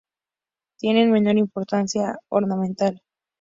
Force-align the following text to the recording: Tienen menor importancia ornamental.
Tienen 0.79 1.11
menor 1.11 1.37
importancia 1.37 2.17
ornamental. 2.31 3.03